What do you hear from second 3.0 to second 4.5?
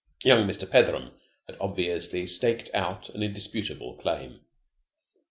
an indisputable claim.